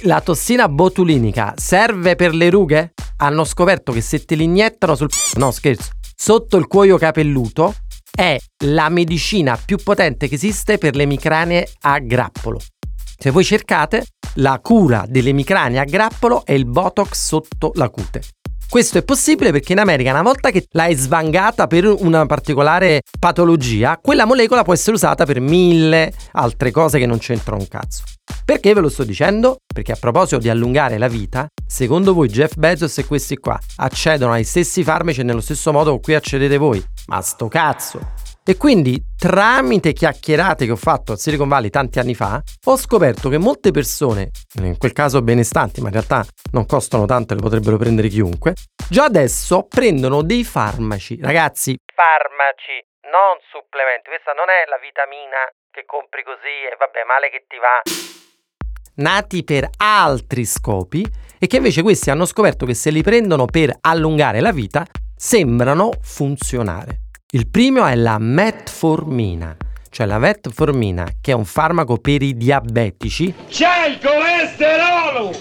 La 0.03 0.21
tossina 0.21 0.67
botulinica 0.67 1.53
serve 1.55 2.15
per 2.15 2.33
le 2.33 2.49
rughe? 2.49 2.93
Hanno 3.17 3.45
scoperto 3.45 3.91
che 3.91 4.01
se 4.01 4.25
te 4.25 4.35
li 4.35 4.43
iniettano 4.45 4.95
sul... 4.95 5.09
No, 5.35 5.51
scherzo. 5.51 5.91
Sotto 6.15 6.57
il 6.57 6.67
cuoio 6.67 6.97
capelluto 6.97 7.73
è 8.15 8.37
la 8.65 8.89
medicina 8.89 9.57
più 9.57 9.77
potente 9.77 10.27
che 10.27 10.35
esiste 10.35 10.77
per 10.77 10.95
le 10.95 11.03
emicranie 11.03 11.67
a 11.81 11.99
grappolo. 11.99 12.59
Se 13.17 13.31
voi 13.31 13.43
cercate, 13.43 14.05
la 14.35 14.59
cura 14.61 15.05
delle 15.07 15.29
emicranie 15.29 15.79
a 15.79 15.83
grappolo 15.83 16.45
è 16.45 16.51
il 16.51 16.65
Botox 16.65 17.13
sotto 17.13 17.71
la 17.75 17.89
cute. 17.89 18.21
Questo 18.73 18.97
è 18.97 19.03
possibile 19.03 19.51
perché 19.51 19.73
in 19.73 19.77
America 19.77 20.09
una 20.09 20.23
volta 20.23 20.49
che 20.49 20.65
l'hai 20.71 20.95
svangata 20.95 21.67
per 21.67 21.85
una 21.85 22.25
particolare 22.25 23.03
patologia, 23.19 23.99
quella 24.01 24.25
molecola 24.25 24.63
può 24.63 24.73
essere 24.73 24.95
usata 24.95 25.25
per 25.25 25.39
mille 25.39 26.11
altre 26.31 26.71
cose 26.71 26.97
che 26.97 27.05
non 27.05 27.19
c'entrano 27.19 27.59
un 27.59 27.67
cazzo. 27.67 28.01
Perché 28.43 28.73
ve 28.73 28.79
lo 28.79 28.89
sto 28.89 29.03
dicendo? 29.03 29.57
Perché 29.71 29.91
a 29.91 29.97
proposito 29.99 30.39
di 30.39 30.49
allungare 30.49 30.97
la 30.97 31.07
vita, 31.07 31.45
secondo 31.67 32.15
voi 32.15 32.29
Jeff 32.29 32.55
Bezos 32.55 32.97
e 32.97 33.05
questi 33.05 33.37
qua 33.37 33.59
accedono 33.75 34.31
ai 34.31 34.43
stessi 34.43 34.83
farmaci 34.83 35.21
nello 35.21 35.41
stesso 35.41 35.71
modo 35.71 35.91
con 35.91 35.99
cui 35.99 36.15
accedete 36.15 36.57
voi? 36.57 36.83
Ma 37.05 37.21
sto 37.21 37.47
cazzo! 37.47 38.32
E 38.45 38.57
quindi 38.57 39.01
tramite 39.17 39.93
chiacchierate 39.93 40.65
che 40.65 40.71
ho 40.71 40.75
fatto 40.75 41.13
a 41.13 41.15
Silicon 41.15 41.47
Valley 41.47 41.69
tanti 41.69 41.99
anni 41.99 42.13
fa, 42.13 42.41
ho 42.65 42.75
scoperto 42.75 43.29
che 43.29 43.37
molte 43.37 43.71
persone, 43.71 44.31
in 44.55 44.77
quel 44.77 44.91
caso 44.91 45.21
benestanti, 45.21 45.79
ma 45.79 45.87
in 45.87 45.93
realtà 45.93 46.25
non 46.51 46.65
costano 46.65 47.05
tanto 47.05 47.31
e 47.31 47.35
le 47.37 47.41
potrebbero 47.41 47.77
prendere 47.77 48.09
chiunque, 48.09 48.55
già 48.89 49.05
adesso 49.05 49.65
prendono 49.65 50.23
dei 50.23 50.43
farmaci. 50.43 51.17
Ragazzi, 51.21 51.77
farmaci, 51.95 52.83
non 53.03 53.39
supplementi. 53.49 54.09
Questa 54.09 54.33
non 54.33 54.49
è 54.49 54.67
la 54.67 54.77
vitamina 54.77 55.47
che 55.71 55.85
compri 55.85 56.23
così 56.25 56.67
e 56.67 56.75
vabbè, 56.77 57.03
male 57.07 57.29
che 57.29 57.45
ti 57.47 57.55
va. 57.55 57.79
Nati 58.95 59.45
per 59.45 59.69
altri 59.77 60.43
scopi 60.43 61.01
e 61.39 61.47
che 61.47 61.57
invece 61.57 61.81
questi 61.81 62.09
hanno 62.09 62.25
scoperto 62.25 62.65
che 62.65 62.73
se 62.73 62.89
li 62.89 63.03
prendono 63.03 63.45
per 63.45 63.73
allungare 63.79 64.41
la 64.41 64.51
vita, 64.51 64.85
sembrano 65.15 65.91
funzionare. 66.01 67.02
Il 67.35 67.47
primo 67.47 67.83
è 67.87 67.95
la 67.95 68.19
metformina, 68.19 69.57
cioè 69.89 70.05
la 70.05 70.19
metformina 70.19 71.07
che 71.19 71.31
è 71.31 71.33
un 71.33 71.45
farmaco 71.45 71.97
per 71.97 72.21
i 72.21 72.37
diabetici. 72.37 73.33
C'è 73.47 73.87
il 73.87 73.97
colesterolo! 73.99 75.31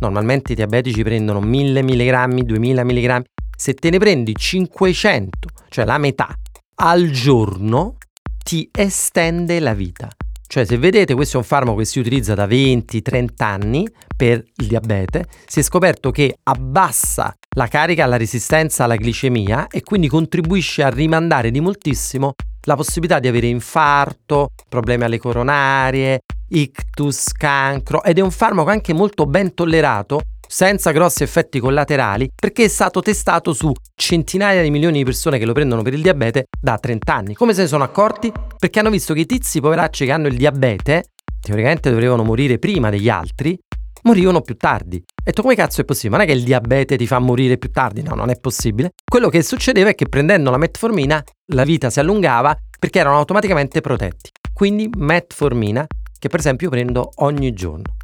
Normalmente 0.00 0.52
i 0.52 0.54
diabetici 0.54 1.02
prendono 1.02 1.42
1000 1.42 1.82
mg, 1.82 2.40
2000 2.40 2.84
mg. 2.84 3.22
Se 3.54 3.74
te 3.74 3.90
ne 3.90 3.98
prendi 3.98 4.34
500, 4.34 5.48
cioè 5.68 5.84
la 5.84 5.98
metà, 5.98 6.34
al 6.76 7.10
giorno, 7.10 7.98
ti 8.42 8.66
estende 8.72 9.60
la 9.60 9.74
vita. 9.74 10.08
Cioè, 10.50 10.64
se 10.64 10.78
vedete, 10.78 11.14
questo 11.14 11.36
è 11.36 11.38
un 11.38 11.46
farmaco 11.46 11.76
che 11.76 11.84
si 11.84 12.00
utilizza 12.00 12.34
da 12.34 12.44
20-30 12.44 13.28
anni 13.36 13.88
per 14.16 14.42
il 14.56 14.66
diabete. 14.66 15.26
Si 15.46 15.60
è 15.60 15.62
scoperto 15.62 16.10
che 16.10 16.38
abbassa 16.42 17.32
la 17.54 17.68
carica 17.68 18.02
alla 18.02 18.16
resistenza 18.16 18.82
alla 18.82 18.96
glicemia 18.96 19.68
e 19.68 19.84
quindi 19.84 20.08
contribuisce 20.08 20.82
a 20.82 20.88
rimandare 20.88 21.52
di 21.52 21.60
moltissimo 21.60 22.32
la 22.62 22.74
possibilità 22.74 23.20
di 23.20 23.28
avere 23.28 23.46
infarto, 23.46 24.48
problemi 24.68 25.04
alle 25.04 25.18
coronarie, 25.18 26.22
ictus, 26.48 27.30
cancro 27.30 28.02
ed 28.02 28.18
è 28.18 28.20
un 28.20 28.32
farmaco 28.32 28.70
anche 28.70 28.92
molto 28.92 29.26
ben 29.26 29.54
tollerato 29.54 30.20
senza 30.50 30.90
grossi 30.90 31.22
effetti 31.22 31.60
collaterali 31.60 32.28
perché 32.34 32.64
è 32.64 32.68
stato 32.68 33.00
testato 33.00 33.52
su 33.52 33.72
centinaia 33.94 34.62
di 34.62 34.70
milioni 34.70 34.98
di 34.98 35.04
persone 35.04 35.38
che 35.38 35.46
lo 35.46 35.52
prendono 35.52 35.82
per 35.82 35.94
il 35.94 36.02
diabete 36.02 36.46
da 36.60 36.76
30 36.76 37.14
anni. 37.14 37.34
Come 37.34 37.54
se 37.54 37.62
ne 37.62 37.68
sono 37.68 37.84
accorti? 37.84 38.32
Perché 38.58 38.80
hanno 38.80 38.90
visto 38.90 39.14
che 39.14 39.20
i 39.20 39.26
tizi 39.26 39.60
poveracci 39.60 40.04
che 40.04 40.10
hanno 40.10 40.26
il 40.26 40.36
diabete 40.36 41.04
teoricamente 41.40 41.90
dovevano 41.90 42.24
morire 42.24 42.58
prima 42.58 42.90
degli 42.90 43.08
altri, 43.08 43.58
morivano 44.02 44.40
più 44.40 44.56
tardi. 44.56 44.96
E 44.96 45.02
detto 45.22 45.42
come 45.42 45.54
cazzo 45.54 45.80
è 45.80 45.84
possibile? 45.84 46.16
Non 46.16 46.26
è 46.26 46.28
che 46.28 46.36
il 46.36 46.44
diabete 46.44 46.96
ti 46.96 47.06
fa 47.06 47.20
morire 47.20 47.56
più 47.56 47.70
tardi, 47.70 48.02
no, 48.02 48.14
non 48.14 48.28
è 48.28 48.38
possibile. 48.38 48.90
Quello 49.04 49.28
che 49.28 49.42
succedeva 49.42 49.90
è 49.90 49.94
che 49.94 50.08
prendendo 50.08 50.50
la 50.50 50.58
metformina 50.58 51.22
la 51.52 51.64
vita 51.64 51.90
si 51.90 52.00
allungava 52.00 52.56
perché 52.78 52.98
erano 52.98 53.16
automaticamente 53.18 53.80
protetti. 53.80 54.30
Quindi 54.52 54.90
metformina 54.96 55.86
che 56.18 56.28
per 56.28 56.40
esempio 56.40 56.68
prendo 56.68 57.10
ogni 57.16 57.52
giorno. 57.52 57.94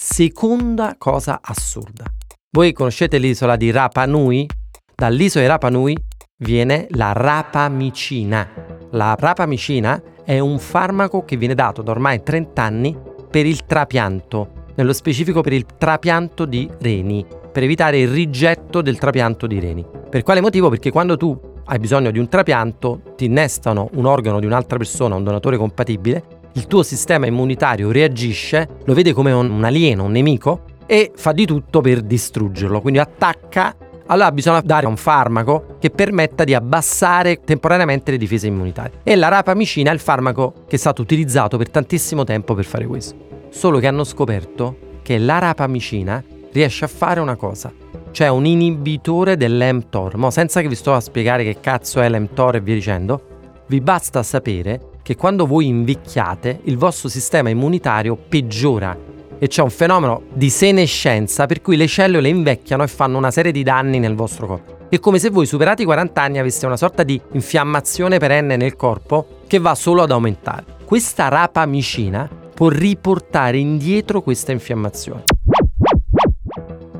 Seconda 0.00 0.94
cosa 0.96 1.40
assurda. 1.42 2.04
Voi 2.52 2.72
conoscete 2.72 3.18
l'isola 3.18 3.56
di 3.56 3.72
Rapa 3.72 4.06
Nui? 4.06 4.46
Dall'isola 4.94 5.42
di 5.42 5.50
Rapa 5.50 5.70
Nui 5.70 5.96
viene 6.36 6.86
la 6.90 7.10
rapamicina. 7.12 8.48
La 8.92 9.16
rapamicina 9.18 10.00
è 10.24 10.38
un 10.38 10.60
farmaco 10.60 11.24
che 11.24 11.36
viene 11.36 11.54
dato 11.54 11.82
da 11.82 11.90
ormai 11.90 12.22
30 12.22 12.62
anni 12.62 12.96
per 13.28 13.44
il 13.44 13.66
trapianto 13.66 14.66
nello 14.76 14.92
specifico 14.92 15.40
per 15.40 15.52
il 15.52 15.66
trapianto 15.66 16.44
di 16.44 16.70
reni, 16.78 17.26
per 17.50 17.64
evitare 17.64 17.98
il 17.98 18.08
rigetto 18.08 18.80
del 18.82 18.98
trapianto 18.98 19.48
di 19.48 19.58
reni. 19.58 19.84
Per 20.08 20.22
quale 20.22 20.40
motivo? 20.40 20.68
Perché 20.68 20.92
quando 20.92 21.16
tu 21.16 21.36
hai 21.64 21.78
bisogno 21.80 22.12
di 22.12 22.20
un 22.20 22.28
trapianto, 22.28 23.14
ti 23.16 23.24
innestano 23.24 23.90
un 23.94 24.06
organo 24.06 24.38
di 24.38 24.46
un'altra 24.46 24.78
persona, 24.78 25.16
un 25.16 25.24
donatore 25.24 25.56
compatibile, 25.56 26.37
il 26.52 26.66
tuo 26.66 26.82
sistema 26.82 27.26
immunitario 27.26 27.90
reagisce, 27.90 28.68
lo 28.84 28.94
vede 28.94 29.12
come 29.12 29.32
un, 29.32 29.62
alieno, 29.62 30.04
un 30.04 30.12
nemico, 30.12 30.62
e 30.86 31.12
fa 31.14 31.32
di 31.32 31.44
tutto 31.44 31.80
per 31.80 32.00
distruggerlo, 32.00 32.80
quindi 32.80 32.98
attacca 32.98 33.76
allora 34.10 34.32
bisogna 34.32 34.60
dare 34.60 34.86
un 34.86 34.96
farmaco 34.96 35.76
che 35.78 35.90
permetta 35.90 36.44
di 36.44 36.54
abbassare 36.54 37.40
temporaneamente 37.44 38.10
le 38.10 38.16
difese 38.16 38.46
immunitarie. 38.46 39.00
E 39.02 39.16
la 39.16 39.28
rapamicina 39.28 39.90
è 39.90 39.94
il 39.94 40.00
farmaco 40.00 40.64
che 40.66 40.76
è 40.76 40.78
stato 40.78 41.02
utilizzato 41.02 41.58
per 41.58 41.68
tantissimo 41.68 42.24
tempo 42.24 42.54
per 42.54 42.64
fare 42.64 42.86
questo. 42.86 43.14
Solo 43.50 43.78
che 43.78 43.86
hanno 43.86 44.04
scoperto 44.04 45.00
che 45.02 45.18
la 45.18 45.38
rapamicina 45.38 46.24
riesce 46.52 46.86
a 46.86 46.88
fare 46.88 47.20
una 47.20 47.36
cosa, 47.36 47.70
cioè 48.10 48.28
un 48.28 48.46
inibitore 48.46 49.36
dell'mTOR. 49.36 50.16
Ma 50.16 50.30
senza 50.30 50.62
che 50.62 50.68
vi 50.68 50.74
sto 50.74 50.94
a 50.94 51.00
spiegare 51.00 51.44
che 51.44 51.58
cazzo 51.60 52.00
è 52.00 52.08
l'mTOR 52.08 52.56
e 52.56 52.60
via 52.60 52.74
dicendo, 52.74 53.22
vi 53.66 53.80
basta 53.82 54.22
sapere 54.22 54.80
che 55.08 55.16
quando 55.16 55.46
voi 55.46 55.66
invecchiate 55.68 56.60
il 56.64 56.76
vostro 56.76 57.08
sistema 57.08 57.48
immunitario 57.48 58.14
peggiora 58.14 58.94
e 59.38 59.46
c'è 59.46 59.62
un 59.62 59.70
fenomeno 59.70 60.24
di 60.34 60.50
senescenza 60.50 61.46
per 61.46 61.62
cui 61.62 61.78
le 61.78 61.86
cellule 61.86 62.28
invecchiano 62.28 62.82
e 62.82 62.88
fanno 62.88 63.16
una 63.16 63.30
serie 63.30 63.50
di 63.50 63.62
danni 63.62 64.00
nel 64.00 64.14
vostro 64.14 64.46
corpo. 64.46 64.76
È 64.90 64.98
come 64.98 65.18
se 65.18 65.30
voi 65.30 65.46
superati 65.46 65.80
i 65.80 65.84
40 65.86 66.20
anni 66.20 66.38
aveste 66.38 66.66
una 66.66 66.76
sorta 66.76 67.04
di 67.04 67.18
infiammazione 67.32 68.18
perenne 68.18 68.58
nel 68.58 68.76
corpo 68.76 69.38
che 69.46 69.58
va 69.58 69.74
solo 69.74 70.02
ad 70.02 70.10
aumentare. 70.10 70.64
Questa 70.84 71.28
rapamicina 71.28 72.28
può 72.52 72.68
riportare 72.68 73.56
indietro 73.56 74.20
questa 74.20 74.52
infiammazione. 74.52 75.22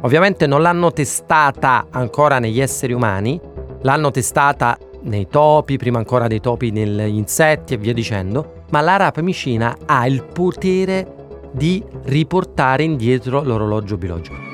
Ovviamente 0.01 0.47
non 0.47 0.63
l'hanno 0.63 0.95
testata 0.95 1.89
ancora 1.91 2.39
negli 2.39 2.59
esseri 2.63 2.95
umani, 2.95 3.39
l'hanno 3.83 4.11
testata 4.11 4.79
nei 5.09 5.27
topi, 5.29 5.77
prima 5.77 5.99
ancora 5.99 6.29
dei 6.29 6.41
topi 6.41 6.71
negli 6.71 7.17
insetti 7.17 7.75
e 7.75 7.77
via 7.79 7.93
dicendo, 7.93 8.63
ma 8.71 8.81
la 8.81 8.97
rapamicina 8.97 9.77
ha 9.87 10.07
il 10.07 10.25
potere 10.25 11.15
di 11.53 11.83
riportare 12.05 12.85
indietro 12.85 13.43
l'orologio 13.43 13.97
biologico. 13.97 14.48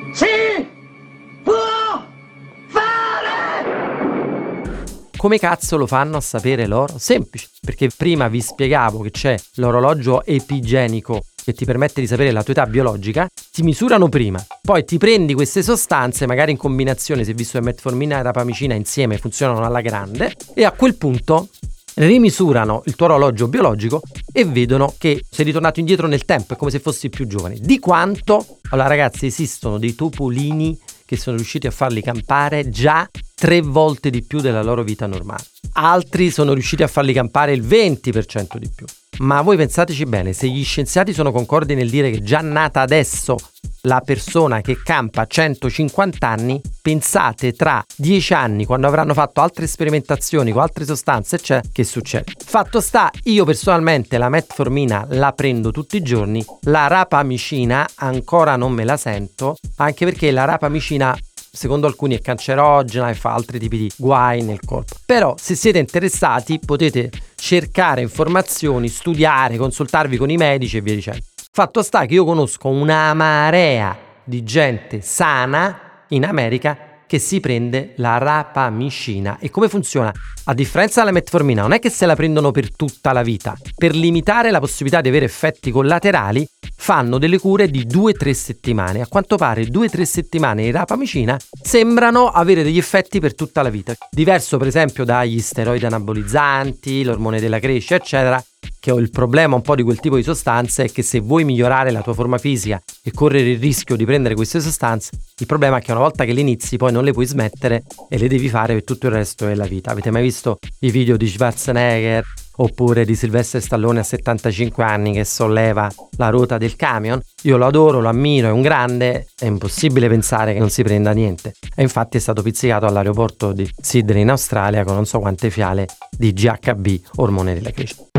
Come 5.25 5.38
cazzo 5.38 5.78
lo 5.78 5.87
fanno 5.87 6.19
a 6.19 6.21
sapere 6.21 6.66
loro? 6.66 6.99
Semplice, 6.99 7.49
perché 7.64 7.88
prima 7.88 8.28
vi 8.28 8.43
spiegavo 8.43 9.00
che 9.00 9.11
c'è 9.11 9.35
l'orologio 9.54 10.23
epigenico 10.23 11.25
che 11.43 11.54
ti 11.54 11.64
permette 11.64 12.02
di 12.02 12.07
sapere 12.07 12.31
la 12.31 12.43
tua 12.43 12.52
età 12.52 12.66
biologica, 12.66 13.26
ti 13.50 13.62
misurano 13.62 14.11
prima, 14.11 14.45
poi 14.61 14.85
ti 14.85 14.99
prendi 14.99 15.33
queste 15.33 15.62
sostanze, 15.62 16.26
magari 16.26 16.50
in 16.50 16.59
combinazione, 16.59 17.25
se 17.25 17.33
visto 17.33 17.59
che 17.59 17.64
metformina 17.64 18.19
e 18.19 18.23
rapamicina 18.23 18.75
insieme 18.75 19.16
funzionano 19.16 19.64
alla 19.64 19.81
grande, 19.81 20.35
e 20.52 20.62
a 20.64 20.73
quel 20.73 20.95
punto 20.97 21.49
rimisurano 21.95 22.83
il 22.85 22.95
tuo 22.95 23.07
orologio 23.07 23.49
biologico 23.49 24.02
e 24.31 24.45
vedono 24.45 24.93
che 24.99 25.23
sei 25.31 25.47
ritornato 25.47 25.81
indietro 25.81 26.07
nel 26.07 26.26
tempo, 26.26 26.52
è 26.52 26.57
come 26.59 26.71
se 26.71 26.81
fossi 26.81 27.09
più 27.09 27.26
giovane. 27.26 27.57
Di 27.59 27.78
quanto? 27.78 28.59
Allora 28.69 28.88
ragazzi, 28.88 29.25
esistono 29.25 29.78
dei 29.78 29.95
topolini 29.95 30.78
che 31.05 31.17
sono 31.17 31.37
riusciti 31.37 31.67
a 31.67 31.71
farli 31.71 32.03
campare 32.03 32.69
già 32.71 33.09
tre 33.35 33.61
volte 33.61 34.11
di 34.11 34.23
più 34.23 34.41
della 34.41 34.63
loro 34.63 34.83
vita 34.83 35.07
normale. 35.07 35.45
Altri 35.73 36.31
sono 36.31 36.53
riusciti 36.53 36.83
a 36.83 36.89
farli 36.89 37.13
campare 37.13 37.53
il 37.53 37.63
20% 37.63 38.57
di 38.57 38.71
più. 38.75 38.87
Ma 39.19 39.43
voi 39.43 39.57
pensateci 39.57 40.05
bene, 40.05 40.33
se 40.33 40.49
gli 40.49 40.65
scienziati 40.65 41.13
sono 41.13 41.31
concordi 41.31 41.75
nel 41.75 41.91
dire 41.91 42.11
che 42.11 42.23
già 42.23 42.41
nata 42.41 42.81
adesso 42.81 43.37
la 43.85 44.00
persona 44.05 44.61
che 44.61 44.81
campa 44.83 45.26
150 45.26 46.26
anni, 46.26 46.61
pensate 46.81 47.53
tra 47.53 47.85
10 47.97 48.35
anni, 48.35 48.64
quando 48.64 48.87
avranno 48.87 49.14
fatto 49.14 49.41
altre 49.41 49.67
sperimentazioni 49.67 50.53
con 50.53 50.62
altre 50.62 50.85
sostanze, 50.85 51.38
c'è 51.38 51.61
che 51.73 51.85
succede. 51.85 52.33
Fatto 52.45 52.81
sta, 52.81 53.11
io 53.25 53.45
personalmente 53.45 54.19
la 54.19 54.29
metformina 54.29 55.07
la 55.11 55.33
prendo 55.33 55.71
tutti 55.71 55.97
i 55.97 56.03
giorni, 56.03 56.45
la 56.62 56.87
rapamicina 56.87 57.88
ancora 57.97 58.57
non 58.57 58.73
me 58.73 58.85
la 58.85 58.97
sento, 58.97 59.57
anche 59.76 60.05
perché 60.05 60.31
la 60.31 60.45
rapamicina 60.45 61.17
secondo 61.55 61.87
alcuni 61.87 62.17
è 62.17 62.21
cancerogena 62.21 63.09
e 63.09 63.14
fa 63.14 63.33
altri 63.33 63.59
tipi 63.59 63.79
di 63.79 63.93
guai 63.97 64.43
nel 64.43 64.61
corpo. 64.64 64.97
Però 65.07 65.35
se 65.38 65.55
siete 65.55 65.79
interessati 65.79 66.59
potete 66.59 67.11
cercare 67.37 68.00
informazioni, 68.00 68.88
studiare, 68.88 69.57
consultarvi 69.57 70.17
con 70.17 70.31
i 70.31 70.37
medici 70.37 70.79
e 70.79 70.81
via 70.81 70.95
dicendo. 70.95 71.25
Fatto 71.57 71.85
sta 71.85 72.05
che 72.05 72.15
io 72.15 72.25
conosco 72.25 72.67
una 72.67 73.15
marea 73.15 73.97
di 74.25 74.43
gente 74.43 75.01
sana 75.03 76.05
in 76.09 76.25
America 76.25 76.77
che 77.07 77.21
si 77.21 77.39
prende 77.39 77.93
la 77.99 78.19
rapamicina. 78.19 79.39
E 79.39 79.51
come 79.51 79.69
funziona? 79.69 80.13
A 80.47 80.53
differenza 80.53 80.99
della 80.99 81.13
metformina, 81.13 81.63
non 81.63 81.71
è 81.71 81.79
che 81.79 81.91
se 81.91 82.07
la 82.07 82.17
prendono 82.17 82.51
per 82.51 82.75
tutta 82.75 83.13
la 83.13 83.23
vita. 83.23 83.55
Per 83.73 83.95
limitare 83.95 84.51
la 84.51 84.59
possibilità 84.59 85.01
di 85.01 85.11
avere 85.11 85.27
effetti 85.27 85.71
collaterali, 85.71 86.45
fanno 86.77 87.19
delle 87.19 87.39
cure 87.39 87.69
di 87.69 87.87
2-3 87.87 88.33
settimane. 88.33 89.01
A 89.01 89.07
quanto 89.07 89.37
pare 89.37 89.63
2-3 89.63 90.03
settimane 90.03 90.65
di 90.65 90.73
rapamicina 90.73 91.39
sembrano 91.63 92.31
avere 92.31 92.65
degli 92.65 92.79
effetti 92.79 93.21
per 93.21 93.37
tutta 93.37 93.63
la 93.63 93.71
vita. 93.71 93.95
Diverso 94.11 94.57
per 94.57 94.67
esempio 94.67 95.05
dagli 95.05 95.39
steroidi 95.39 95.87
anabolizzanti, 95.87 97.05
l'ormone 97.05 97.39
della 97.39 97.61
crescita, 97.61 97.95
eccetera, 97.95 98.43
che 98.80 98.90
ho 98.90 98.99
il 98.99 99.11
problema 99.11 99.54
un 99.54 99.62
po' 99.62 99.75
di 99.75 99.83
quel 99.83 100.00
tipo 100.00 100.16
di 100.16 100.23
sostanze 100.23 100.85
è 100.85 100.90
che 100.90 101.02
se 101.02 101.21
vuoi 101.21 101.44
migliorare 101.44 101.90
la 101.90 102.02
tua 102.02 102.14
forma 102.14 102.38
fisica 102.38 102.80
e 103.02 103.11
correre 103.12 103.50
il 103.50 103.59
rischio 103.59 103.97
di 103.97 104.04
prendere 104.04 104.35
queste 104.35 104.61
sostanze, 104.61 105.11
il 105.38 105.47
problema 105.47 105.78
è 105.78 105.80
che 105.80 105.92
una 105.92 106.00
volta 106.00 106.25
che 106.25 106.33
le 106.33 106.40
inizi 106.40 106.76
poi 106.76 106.92
non 106.92 107.04
le 107.04 107.12
puoi 107.12 107.26
smettere 107.26 107.85
e 108.09 108.18
le 108.18 108.28
devi 108.28 108.49
fare 108.49 108.75
per 108.75 108.85
tutto 108.85 109.06
il 109.06 109.12
resto 109.12 109.47
della 109.47 109.66
vita. 109.66 109.90
Avete 109.90 110.11
mai 110.11 110.23
visto 110.23 110.59
i 110.80 110.90
video 110.90 111.16
di 111.16 111.26
Schwarzenegger 111.26 112.25
oppure 112.56 113.04
di 113.04 113.14
Silvestre 113.14 113.61
Stallone 113.61 114.00
a 114.00 114.02
75 114.02 114.85
anni 114.85 115.12
che 115.12 115.25
solleva 115.25 115.90
la 116.16 116.28
ruota 116.28 116.59
del 116.59 116.76
camion? 116.76 117.21
Io 117.42 117.56
lo 117.56 117.66
adoro, 117.66 118.00
lo 118.00 118.09
ammiro, 118.09 118.49
è 118.49 118.52
un 118.52 118.62
grande, 118.62 119.26
è 119.38 119.47
impossibile 119.47 120.09
pensare 120.09 120.52
che 120.52 120.59
non 120.59 120.71
si 120.71 120.83
prenda 120.83 121.12
niente. 121.12 121.54
E 121.75 121.83
infatti 121.83 122.16
è 122.16 122.21
stato 122.21 122.42
pizzicato 122.42 122.87
all'aeroporto 122.87 123.52
di 123.52 123.68
Sydney 123.80 124.23
in 124.23 124.30
Australia 124.30 124.85
con 124.85 124.94
non 124.94 125.06
so 125.06 125.18
quante 125.18 125.50
fiale 125.50 125.87
di 126.11 126.33
GHB, 126.33 127.00
ormone 127.16 127.54
della 127.54 127.71
crescita. 127.71 128.13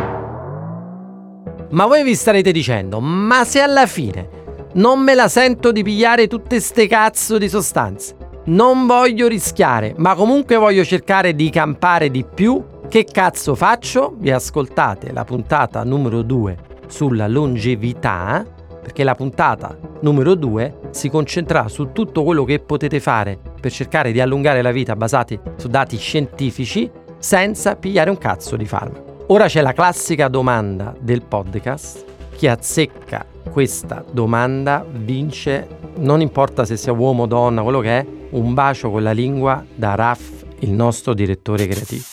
Ma 1.72 1.86
voi 1.86 2.04
vi 2.04 2.16
starete 2.16 2.52
dicendo, 2.52 3.00
ma 3.00 3.44
se 3.44 3.60
alla 3.60 3.86
fine 3.86 4.44
non 4.74 5.00
me 5.00 5.16
la 5.16 5.28
sento 5.28 5.72
di 5.72 5.84
pigliare 5.84 6.28
tutte 6.28 6.60
ste 6.60 6.88
cazzo 6.88 7.38
di 7.38 7.50
sostanze, 7.50 8.16
non 8.46 8.86
voglio 8.86 9.28
rischiare, 9.28 9.94
ma 9.98 10.16
comunque 10.16 10.56
voglio 10.58 10.84
cercare 10.84 11.34
di 11.34 11.50
campare 11.50 12.12
di 12.12 12.24
più, 12.24 12.64
che 12.88 13.04
cazzo 13.04 13.56
faccio? 13.56 14.14
Vi 14.18 14.32
ascoltate 14.32 15.12
la 15.12 15.24
puntata 15.24 15.84
numero 15.84 16.22
2 16.22 16.58
sulla 16.88 17.28
longevità, 17.28 18.46
perché 18.80 19.04
la 19.04 19.16
puntata 19.16 19.76
numero 20.02 20.36
2 20.36 20.80
si 20.92 21.10
concentrerà 21.10 21.68
su 21.68 21.92
tutto 21.92 22.24
quello 22.24 22.44
che 22.44 22.60
potete 22.60 23.00
fare 23.00 23.40
per 23.60 23.72
cercare 23.72 24.12
di 24.12 24.22
allungare 24.22 24.62
la 24.62 24.72
vita 24.72 24.96
basati 24.96 25.40
su 25.56 25.68
dati 25.68 25.98
scientifici 25.98 26.90
senza 27.18 27.76
pigliare 27.76 28.12
un 28.12 28.18
cazzo 28.20 28.56
di 28.56 28.66
farmaco. 28.66 29.05
Ora 29.28 29.48
c'è 29.48 29.62
la 29.62 29.74
classica 29.74 30.28
domanda 30.28 30.94
del 31.00 31.24
podcast. 31.24 32.06
Chi 32.36 32.48
azzecca 32.48 33.26
questa 33.50 34.06
domanda 34.12 34.86
vince, 34.88 35.68
non 35.96 36.22
importa 36.22 36.64
se 36.64 36.78
sia 36.78 36.92
uomo 36.92 37.24
o 37.24 37.26
donna, 37.26 37.64
quello 37.64 37.80
che 37.80 38.00
è, 38.00 38.06
un 38.32 38.54
bacio 38.54 38.92
con 38.92 39.02
la 39.02 39.14
lingua 39.14 39.66
da 39.74 39.96
Raff, 39.96 40.44
il 40.60 40.70
nostro 40.70 41.16
direttore 41.16 41.66
creativo. 41.66 42.04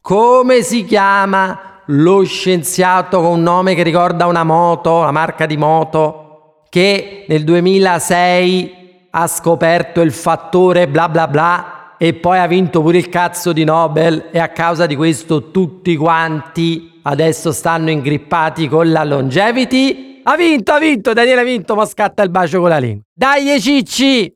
Come 0.00 0.62
si 0.62 0.84
chiama 0.84 1.82
lo 1.86 2.24
scienziato 2.24 3.20
con 3.20 3.30
un 3.30 3.42
nome 3.42 3.76
che 3.76 3.84
ricorda 3.84 4.26
una 4.26 4.42
moto, 4.42 5.02
la 5.02 5.12
marca 5.12 5.46
di 5.46 5.56
moto, 5.56 6.64
che 6.68 7.26
nel 7.28 7.44
2006 7.44 9.08
ha 9.10 9.26
scoperto 9.28 10.00
il 10.00 10.10
fattore 10.10 10.88
bla 10.88 11.08
bla 11.08 11.28
bla 11.28 11.83
e 11.98 12.14
poi 12.14 12.38
ha 12.38 12.46
vinto 12.46 12.82
pure 12.82 12.98
il 12.98 13.08
cazzo 13.08 13.52
di 13.52 13.64
Nobel 13.64 14.28
e 14.30 14.38
a 14.38 14.48
causa 14.48 14.86
di 14.86 14.96
questo 14.96 15.50
tutti 15.50 15.96
quanti 15.96 17.00
adesso 17.02 17.52
stanno 17.52 17.90
ingrippati 17.90 18.68
con 18.68 18.90
la 18.90 19.04
longevity. 19.04 20.20
Ha 20.22 20.36
vinto, 20.36 20.72
ha 20.72 20.78
vinto, 20.78 21.12
Daniele 21.12 21.40
ha 21.40 21.44
vinto, 21.44 21.74
ma 21.74 21.84
scatta 21.84 22.22
il 22.22 22.30
bacio 22.30 22.60
con 22.60 22.70
la 22.70 22.78
lingua. 22.78 23.02
Dai 23.12 23.60
cicci! 23.60 24.34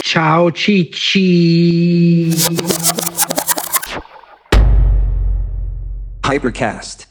Ciao 0.00 0.50
cicci! 0.50 2.34
Hypercast. 6.28 7.09